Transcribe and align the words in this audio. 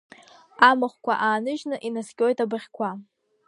Амахәқәа 0.69 1.13
ааныжьны 1.25 1.77
инаскьоит 1.87 2.37
абыӷьқәа. 2.43 2.89